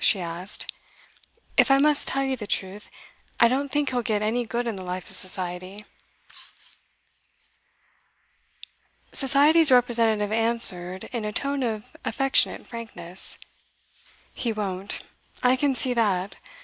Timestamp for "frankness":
12.65-13.37